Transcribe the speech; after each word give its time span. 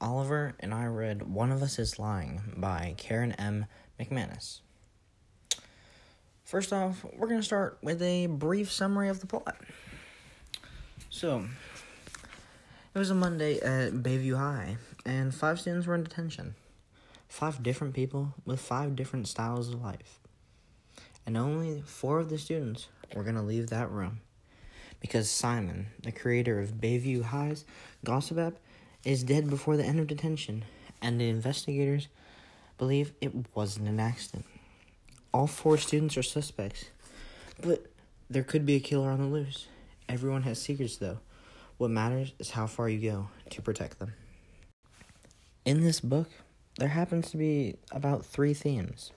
Oliver, 0.00 0.54
and 0.60 0.72
I 0.72 0.86
read 0.86 1.22
One 1.22 1.50
of 1.50 1.62
Us 1.62 1.78
is 1.78 1.98
Lying 1.98 2.40
by 2.56 2.94
Karen 2.96 3.32
M. 3.32 3.66
McManus. 3.98 4.60
First 6.44 6.72
off, 6.72 7.04
we're 7.16 7.26
going 7.26 7.40
to 7.40 7.46
start 7.46 7.78
with 7.82 8.00
a 8.00 8.26
brief 8.26 8.70
summary 8.70 9.08
of 9.08 9.20
the 9.20 9.26
plot. 9.26 9.56
So, 11.10 11.46
it 12.94 12.98
was 12.98 13.10
a 13.10 13.14
Monday 13.14 13.58
at 13.58 13.94
Bayview 13.94 14.36
High, 14.36 14.76
and 15.04 15.34
five 15.34 15.60
students 15.60 15.86
were 15.86 15.94
in 15.94 16.04
detention. 16.04 16.54
Five 17.28 17.62
different 17.62 17.94
people 17.94 18.34
with 18.44 18.60
five 18.60 18.94
different 18.94 19.26
styles 19.26 19.68
of 19.68 19.82
life. 19.82 20.20
And 21.26 21.36
only 21.36 21.82
four 21.84 22.20
of 22.20 22.30
the 22.30 22.38
students 22.38 22.88
were 23.14 23.24
going 23.24 23.34
to 23.34 23.42
leave 23.42 23.70
that 23.70 23.90
room. 23.90 24.20
Because 25.06 25.30
Simon, 25.30 25.86
the 26.02 26.10
creator 26.10 26.58
of 26.58 26.80
Bayview 26.80 27.22
High's 27.22 27.64
Gossip 28.04 28.38
app, 28.38 28.54
is 29.04 29.22
dead 29.22 29.48
before 29.48 29.76
the 29.76 29.84
end 29.84 30.00
of 30.00 30.08
detention, 30.08 30.64
and 31.00 31.20
the 31.20 31.28
investigators 31.28 32.08
believe 32.76 33.12
it 33.20 33.32
wasn't 33.54 33.86
an 33.86 34.00
accident. 34.00 34.44
All 35.32 35.46
four 35.46 35.78
students 35.78 36.16
are 36.16 36.24
suspects, 36.24 36.86
but 37.62 37.86
there 38.28 38.42
could 38.42 38.66
be 38.66 38.74
a 38.74 38.80
killer 38.80 39.10
on 39.10 39.20
the 39.20 39.26
loose. 39.26 39.68
Everyone 40.08 40.42
has 40.42 40.60
secrets, 40.60 40.96
though. 40.96 41.20
What 41.78 41.92
matters 41.92 42.32
is 42.40 42.50
how 42.50 42.66
far 42.66 42.88
you 42.88 43.08
go 43.08 43.28
to 43.50 43.62
protect 43.62 44.00
them. 44.00 44.12
In 45.64 45.84
this 45.84 46.00
book, 46.00 46.30
there 46.80 46.88
happens 46.88 47.30
to 47.30 47.36
be 47.36 47.76
about 47.92 48.26
three 48.26 48.54
themes, 48.54 49.12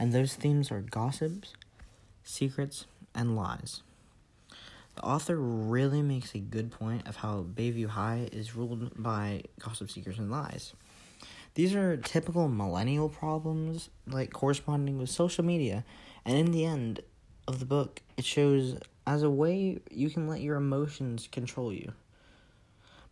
and 0.00 0.12
those 0.12 0.34
themes 0.34 0.72
are 0.72 0.80
gossips, 0.80 1.52
secrets, 2.24 2.86
and 3.14 3.36
lies. 3.36 3.82
The 4.94 5.02
author 5.02 5.36
really 5.36 6.02
makes 6.02 6.34
a 6.34 6.38
good 6.38 6.70
point 6.70 7.08
of 7.08 7.16
how 7.16 7.42
Bayview 7.42 7.88
High 7.88 8.28
is 8.30 8.54
ruled 8.54 8.90
by 9.02 9.42
gossip 9.58 9.90
seekers 9.90 10.18
and 10.18 10.30
lies. 10.30 10.74
These 11.54 11.74
are 11.74 11.96
typical 11.96 12.48
millennial 12.48 13.08
problems, 13.08 13.90
like 14.06 14.32
corresponding 14.32 14.98
with 14.98 15.10
social 15.10 15.44
media, 15.44 15.84
and 16.24 16.36
in 16.36 16.52
the 16.52 16.64
end 16.64 17.00
of 17.46 17.58
the 17.58 17.66
book, 17.66 18.00
it 18.16 18.24
shows 18.24 18.76
as 19.06 19.22
a 19.22 19.30
way 19.30 19.80
you 19.90 20.10
can 20.10 20.28
let 20.28 20.40
your 20.40 20.56
emotions 20.56 21.28
control 21.30 21.72
you. 21.72 21.92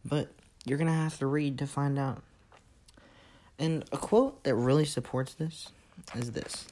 But 0.05 0.31
you're 0.65 0.79
gonna 0.79 0.93
have 0.93 1.19
to 1.19 1.27
read 1.27 1.59
to 1.59 1.67
find 1.67 1.99
out. 1.99 2.23
And 3.59 3.85
a 3.93 3.99
quote 3.99 4.43
that 4.45 4.55
really 4.55 4.87
supports 4.87 5.35
this 5.35 5.69
is 6.15 6.33
this 6.33 6.67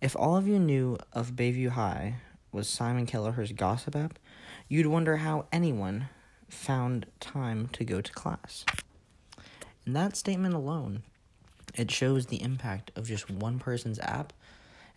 If 0.00 0.14
all 0.16 0.36
of 0.36 0.46
you 0.46 0.58
knew 0.58 0.98
of 1.12 1.32
Bayview 1.32 1.70
High 1.70 2.16
was 2.56 2.66
Simon 2.66 3.04
Kelleher's 3.04 3.52
gossip 3.52 3.94
app, 3.94 4.18
you'd 4.66 4.86
wonder 4.86 5.18
how 5.18 5.44
anyone 5.52 6.08
found 6.48 7.04
time 7.20 7.68
to 7.74 7.84
go 7.84 8.00
to 8.00 8.12
class. 8.12 8.64
In 9.86 9.92
that 9.92 10.16
statement 10.16 10.54
alone, 10.54 11.02
it 11.74 11.90
shows 11.90 12.26
the 12.26 12.42
impact 12.42 12.92
of 12.96 13.06
just 13.06 13.28
one 13.28 13.58
person's 13.58 13.98
app 13.98 14.32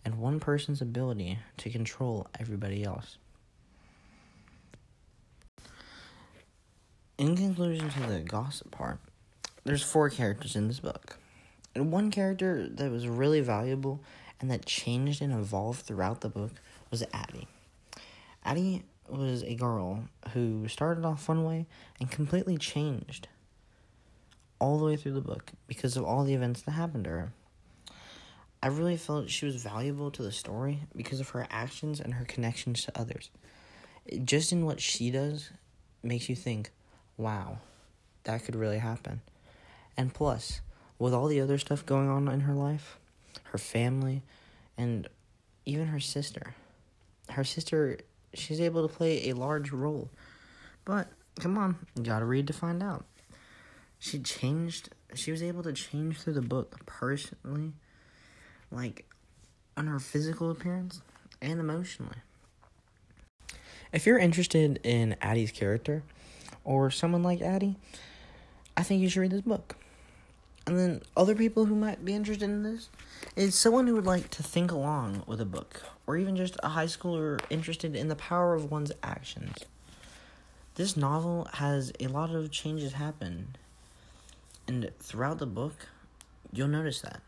and 0.06 0.18
one 0.18 0.40
person's 0.40 0.80
ability 0.80 1.38
to 1.58 1.68
control 1.68 2.26
everybody 2.40 2.82
else. 2.82 3.18
In 7.18 7.36
conclusion 7.36 7.90
to 7.90 8.00
the 8.06 8.20
gossip 8.20 8.70
part, 8.70 9.00
there's 9.64 9.82
four 9.82 10.08
characters 10.08 10.56
in 10.56 10.66
this 10.66 10.80
book. 10.80 11.18
And 11.74 11.92
one 11.92 12.10
character 12.10 12.66
that 12.66 12.90
was 12.90 13.06
really 13.06 13.42
valuable 13.42 14.00
and 14.40 14.50
that 14.50 14.64
changed 14.64 15.20
and 15.20 15.34
evolved 15.34 15.82
throughout 15.82 16.22
the 16.22 16.30
book 16.30 16.52
was 16.90 17.04
Addie. 17.12 17.48
Addie 18.44 18.84
was 19.08 19.42
a 19.42 19.54
girl 19.54 20.04
who 20.32 20.68
started 20.68 21.04
off 21.04 21.28
one 21.28 21.44
way 21.44 21.66
and 21.98 22.10
completely 22.10 22.56
changed 22.56 23.28
all 24.58 24.78
the 24.78 24.84
way 24.84 24.96
through 24.96 25.12
the 25.12 25.20
book 25.20 25.52
because 25.66 25.96
of 25.96 26.04
all 26.04 26.24
the 26.24 26.34
events 26.34 26.62
that 26.62 26.72
happened 26.72 27.04
to 27.04 27.10
her. 27.10 27.32
I 28.62 28.66
really 28.68 28.98
felt 28.98 29.30
she 29.30 29.46
was 29.46 29.56
valuable 29.56 30.10
to 30.10 30.22
the 30.22 30.32
story 30.32 30.80
because 30.94 31.18
of 31.18 31.30
her 31.30 31.46
actions 31.50 31.98
and 31.98 32.14
her 32.14 32.26
connections 32.26 32.84
to 32.84 32.98
others. 32.98 33.30
Just 34.24 34.52
in 34.52 34.66
what 34.66 34.80
she 34.80 35.10
does 35.10 35.50
makes 36.02 36.28
you 36.28 36.36
think, 36.36 36.70
wow, 37.16 37.58
that 38.24 38.44
could 38.44 38.54
really 38.54 38.78
happen. 38.78 39.22
And 39.96 40.12
plus, 40.12 40.60
with 40.98 41.14
all 41.14 41.26
the 41.26 41.40
other 41.40 41.56
stuff 41.56 41.86
going 41.86 42.08
on 42.08 42.28
in 42.28 42.40
her 42.40 42.52
life, 42.52 42.98
her 43.44 43.58
family, 43.58 44.22
and 44.76 45.08
even 45.64 45.86
her 45.86 46.00
sister, 46.00 46.54
her 47.32 47.44
sister 47.44 47.98
she's 48.34 48.60
able 48.60 48.86
to 48.86 48.94
play 48.94 49.28
a 49.28 49.34
large 49.34 49.72
role. 49.72 50.08
But 50.84 51.08
come 51.38 51.58
on, 51.58 51.76
you 51.96 52.02
gotta 52.02 52.24
read 52.24 52.46
to 52.48 52.52
find 52.52 52.82
out. 52.82 53.04
She 53.98 54.18
changed. 54.20 54.90
She 55.14 55.30
was 55.30 55.42
able 55.42 55.62
to 55.64 55.72
change 55.72 56.20
through 56.20 56.34
the 56.34 56.42
book 56.42 56.86
personally, 56.86 57.72
like 58.70 59.04
on 59.76 59.86
her 59.86 59.98
physical 59.98 60.50
appearance 60.50 61.02
and 61.42 61.60
emotionally. 61.60 62.18
If 63.92 64.06
you're 64.06 64.18
interested 64.18 64.78
in 64.84 65.16
Addie's 65.20 65.50
character, 65.50 66.04
or 66.64 66.90
someone 66.90 67.22
like 67.22 67.40
Addie, 67.40 67.76
I 68.76 68.82
think 68.82 69.02
you 69.02 69.08
should 69.08 69.20
read 69.20 69.32
this 69.32 69.40
book. 69.40 69.76
And 70.66 70.78
then 70.78 71.02
other 71.16 71.34
people 71.34 71.64
who 71.64 71.74
might 71.74 72.04
be 72.04 72.14
interested 72.14 72.44
in 72.44 72.62
this 72.62 72.90
is 73.34 73.54
someone 73.54 73.86
who 73.86 73.94
would 73.94 74.06
like 74.06 74.30
to 74.30 74.42
think 74.42 74.70
along 74.70 75.22
with 75.26 75.40
a 75.40 75.46
book, 75.46 75.82
or 76.06 76.16
even 76.16 76.36
just 76.36 76.56
a 76.62 76.68
high 76.68 76.86
schooler 76.86 77.40
interested 77.50 77.96
in 77.96 78.08
the 78.08 78.16
power 78.16 78.54
of 78.54 78.70
one's 78.70 78.92
actions. 79.02 79.64
This 80.74 80.96
novel 80.96 81.48
has 81.54 81.92
a 81.98 82.06
lot 82.06 82.30
of 82.30 82.50
changes 82.50 82.92
happen, 82.92 83.56
and 84.68 84.90
throughout 85.00 85.38
the 85.38 85.46
book, 85.46 85.88
you'll 86.52 86.68
notice 86.68 87.00
that. 87.00 87.20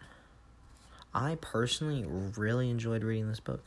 I 1.15 1.37
personally 1.41 2.05
really 2.37 2.71
enjoyed 2.71 3.03
reading 3.03 3.29
this 3.29 3.41
book. 3.41 3.63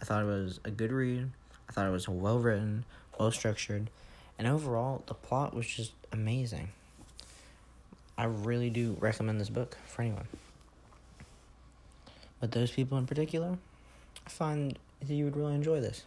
I 0.00 0.04
thought 0.04 0.22
it 0.22 0.26
was 0.26 0.60
a 0.64 0.70
good 0.70 0.92
read. 0.92 1.30
I 1.68 1.72
thought 1.72 1.86
it 1.86 1.92
was 1.92 2.08
well 2.08 2.38
written, 2.38 2.84
well 3.18 3.30
structured, 3.30 3.90
and 4.38 4.48
overall, 4.48 5.04
the 5.06 5.14
plot 5.14 5.54
was 5.54 5.66
just 5.66 5.92
amazing. 6.10 6.70
I 8.20 8.24
really 8.24 8.68
do 8.68 8.98
recommend 9.00 9.40
this 9.40 9.48
book 9.48 9.78
for 9.86 10.02
anyone. 10.02 10.26
But 12.38 12.52
those 12.52 12.70
people 12.70 12.98
in 12.98 13.06
particular, 13.06 13.56
I 14.26 14.28
find 14.28 14.78
that 15.00 15.14
you 15.14 15.24
would 15.24 15.38
really 15.38 15.54
enjoy 15.54 15.80
this. 15.80 16.04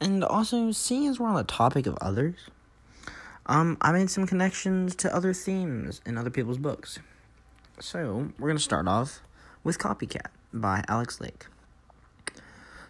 And 0.00 0.22
also, 0.22 0.70
seeing 0.70 1.08
as 1.08 1.18
we're 1.18 1.26
on 1.26 1.34
the 1.34 1.42
topic 1.42 1.88
of 1.88 1.98
others, 2.00 2.36
um, 3.46 3.76
I 3.80 3.90
made 3.90 4.08
some 4.08 4.24
connections 4.24 4.94
to 4.96 5.12
other 5.12 5.34
themes 5.34 6.00
in 6.06 6.16
other 6.16 6.30
people's 6.30 6.58
books. 6.58 7.00
So, 7.80 8.30
we're 8.38 8.50
going 8.50 8.56
to 8.56 8.62
start 8.62 8.86
off 8.86 9.22
with 9.64 9.80
Copycat 9.80 10.28
by 10.54 10.84
Alex 10.86 11.20
Lake. 11.20 11.46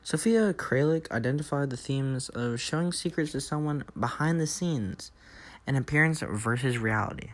Sophia 0.03 0.53
Kralik 0.53 1.11
identified 1.11 1.71
the 1.71 1.79
themes 1.79 2.29
of 2.29 2.61
showing 2.61 2.93
secrets 2.93 3.33
to 3.33 3.41
someone 3.41 3.85
behind 3.99 4.39
the 4.39 4.47
scenes 4.47 5.11
and 5.67 5.77
appearance 5.77 6.21
versus 6.21 6.79
reality. 6.79 7.31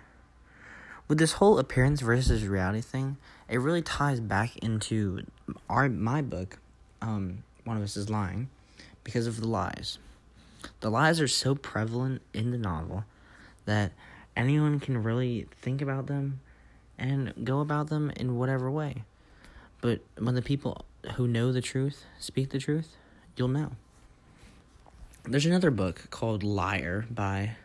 With 1.09 1.19
this 1.19 1.35
whole 1.35 1.59
appearance 1.59 2.01
versus 2.01 2.47
reality 2.47 2.81
thing, 2.81 3.17
it 3.49 3.59
really 3.59 3.83
ties 3.83 4.21
back 4.21 4.57
into 4.59 5.25
our 5.69 5.89
my 5.89 6.21
book. 6.21 6.59
Um, 7.01 7.45
one 7.65 7.77
of 7.77 7.83
us 7.83 7.97
is 7.97 8.11
lying 8.11 8.49
because 9.05 9.27
of 9.27 9.41
the 9.41 9.49
lies. 9.49 9.99
The 10.81 10.91
lies 10.91 11.21
are 11.21 11.29
so 11.29 11.55
prevalent 11.55 12.23
in 12.35 12.51
the 12.51 12.59
novel 12.59 13.05
that 13.67 13.93
anyone 14.37 14.81
can 14.81 15.03
really 15.03 15.47
think 15.61 15.81
about 15.81 16.07
them 16.07 16.41
and 16.99 17.33
go 17.45 17.61
about 17.61 17.89
them 17.89 18.11
in 18.17 18.37
whatever 18.37 18.71
way. 18.71 19.05
But 19.81 20.01
when 20.19 20.35
the 20.35 20.43
people 20.43 20.85
who 21.15 21.29
know 21.29 21.53
the 21.53 21.61
truth 21.61 22.05
speak 22.19 22.51
the 22.51 22.59
truth, 22.59 22.97
you'll 23.37 23.49
know. 23.49 23.73
There's 25.25 25.47
another 25.47 25.71
book 25.71 26.09
called 26.11 26.43
Liar 26.43 27.05
by 27.11 27.57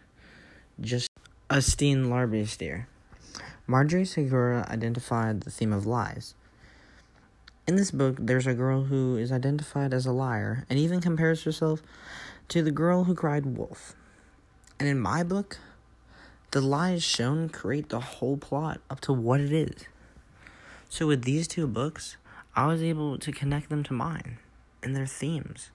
just 0.79 1.09
Justine 1.51 2.06
Larbistier. 2.06 2.85
Marjorie 3.68 4.06
Segura 4.06 4.65
identified 4.69 5.41
the 5.41 5.51
theme 5.51 5.73
of 5.73 5.85
lies. 5.85 6.35
In 7.68 7.75
this 7.75 7.91
book, 7.91 8.18
there's 8.19 8.47
a 8.47 8.53
girl 8.53 8.85
who 8.85 9.18
is 9.18 9.31
identified 9.31 9.94
as 9.94 10.06
a 10.06 10.12
liar 10.12 10.65
and 10.69 10.79
even 10.79 11.00
compares 11.00 11.44
herself 11.44 11.81
to 12.47 12.62
the 12.62 12.71
girl 12.71 13.03
who 13.03 13.13
cried 13.13 13.45
wolf. 13.45 13.95
And 14.79 14.89
in 14.89 15.00
my 15.00 15.23
book, 15.23 15.59
the 16.51 16.62
lies 16.62 17.03
shown 17.03 17.50
create 17.50 17.89
the 17.89 18.00
whole 18.00 18.35
plot 18.35 18.81
up 18.89 19.00
to 19.01 19.13
what 19.13 19.39
it 19.39 19.53
is. 19.53 19.85
So 20.89 21.07
with 21.07 21.23
these 21.23 21.47
two 21.47 21.68
books, 21.68 22.18
I 22.56 22.68
was 22.68 22.83
able 22.83 23.18
to 23.19 23.31
connect 23.31 23.69
them 23.69 23.83
to 23.83 23.94
mine 23.94 24.39
and 24.83 24.95
their 24.95 25.06
themes. 25.06 25.71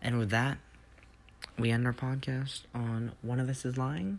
And 0.00 0.18
with 0.18 0.30
that, 0.30 0.58
we 1.58 1.70
end 1.70 1.86
our 1.86 1.92
podcast 1.92 2.62
on 2.74 3.12
One 3.22 3.40
of 3.40 3.48
Us 3.48 3.64
is 3.64 3.76
Lying. 3.78 4.18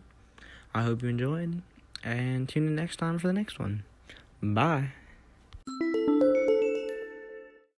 I 0.74 0.82
hope 0.82 1.02
you 1.02 1.08
enjoyed, 1.08 1.62
and 2.04 2.48
tune 2.48 2.66
in 2.66 2.74
next 2.74 2.96
time 2.96 3.18
for 3.18 3.26
the 3.26 3.32
next 3.32 3.58
one. 3.58 3.84
Bye. 4.42 4.92